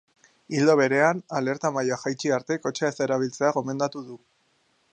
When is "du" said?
4.09-4.19